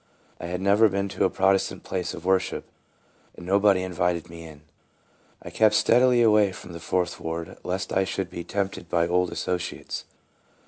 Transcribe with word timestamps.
I 0.39 0.47
had 0.47 0.61
never 0.61 0.89
been 0.89 1.09
to 1.09 1.25
a 1.25 1.29
Protestant 1.29 1.83
place 1.83 2.15
of 2.15 2.25
worship, 2.25 2.65
and 3.37 3.45
nobody 3.45 3.83
invited 3.83 4.31
me 4.31 4.43
in. 4.45 4.61
I 5.43 5.51
kept 5.51 5.75
steadily 5.75 6.23
away 6.23 6.53
from 6.53 6.73
the 6.73 6.79
Fourth 6.79 7.19
ward, 7.19 7.59
lest 7.63 7.93
I 7.93 8.03
should 8.03 8.31
be 8.31 8.43
tempt 8.43 8.79
ed 8.79 8.89
by 8.89 9.07
old 9.07 9.31
associates. 9.31 10.05